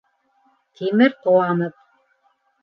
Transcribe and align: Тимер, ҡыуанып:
Тимер, 0.79 1.13
ҡыуанып: 1.27 1.77